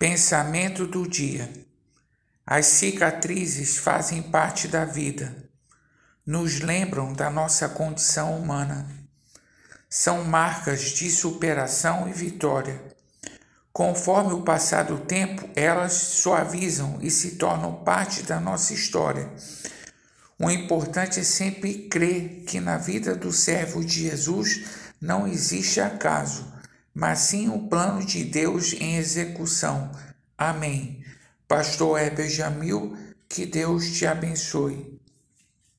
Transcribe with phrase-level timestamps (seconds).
[0.00, 1.52] Pensamento do dia.
[2.46, 5.36] As cicatrizes fazem parte da vida.
[6.24, 8.88] Nos lembram da nossa condição humana.
[9.90, 12.82] São marcas de superação e vitória.
[13.74, 19.30] Conforme o passar do tempo, elas suavizam e se tornam parte da nossa história.
[20.38, 24.64] O importante é sempre crer que na vida do servo de Jesus
[24.98, 26.58] não existe acaso
[27.00, 29.90] mas sim o plano de Deus em execução.
[30.36, 31.02] Amém.
[31.48, 32.94] Pastor Heber Jamil,
[33.26, 34.99] que Deus te abençoe.